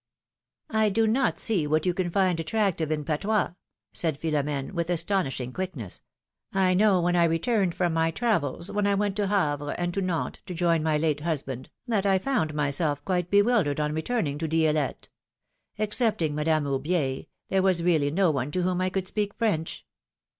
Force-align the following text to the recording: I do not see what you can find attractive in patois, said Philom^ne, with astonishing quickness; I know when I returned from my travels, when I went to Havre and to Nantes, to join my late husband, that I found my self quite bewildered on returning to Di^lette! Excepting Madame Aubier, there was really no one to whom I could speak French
I 0.71 0.89
do 0.89 1.05
not 1.05 1.37
see 1.37 1.67
what 1.67 1.85
you 1.85 1.93
can 1.93 2.09
find 2.09 2.39
attractive 2.39 2.91
in 2.91 3.03
patois, 3.05 3.51
said 3.93 4.19
Philom^ne, 4.19 4.71
with 4.71 4.89
astonishing 4.89 5.53
quickness; 5.53 6.01
I 6.51 6.73
know 6.73 6.99
when 6.99 7.15
I 7.15 7.25
returned 7.25 7.75
from 7.75 7.93
my 7.93 8.09
travels, 8.09 8.71
when 8.71 8.87
I 8.87 8.95
went 8.95 9.15
to 9.17 9.27
Havre 9.27 9.75
and 9.79 9.93
to 9.93 10.01
Nantes, 10.01 10.41
to 10.47 10.55
join 10.55 10.81
my 10.81 10.97
late 10.97 11.19
husband, 11.19 11.69
that 11.85 12.07
I 12.07 12.17
found 12.17 12.55
my 12.55 12.71
self 12.71 13.05
quite 13.05 13.29
bewildered 13.29 13.79
on 13.79 13.93
returning 13.93 14.39
to 14.39 14.47
Di^lette! 14.47 15.07
Excepting 15.77 16.33
Madame 16.33 16.63
Aubier, 16.65 17.27
there 17.49 17.61
was 17.61 17.83
really 17.83 18.09
no 18.09 18.31
one 18.31 18.49
to 18.53 18.63
whom 18.63 18.81
I 18.81 18.89
could 18.89 19.05
speak 19.05 19.35
French 19.35 19.85